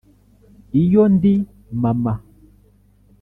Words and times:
iyo 0.81 1.03
ndi 1.13 1.33
mama 1.81 2.13